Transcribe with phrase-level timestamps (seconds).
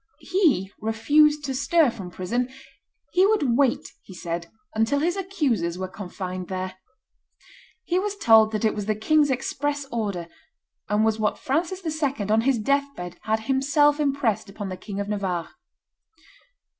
[0.17, 2.49] He refused to stir from prison;
[3.13, 6.75] he would wait, he said, until his accusers were confined there.
[7.83, 10.27] He was told that it was the king's express order,
[10.89, 12.31] and was what Francis II.
[12.31, 15.49] on his death bed had himself impressed upon the King of Navarre.